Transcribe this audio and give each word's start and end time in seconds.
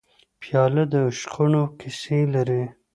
پیاله 0.41 0.83
د 0.91 0.93
عشقونو 1.09 1.61
کیسې 1.79 2.19
لري. 2.33 2.63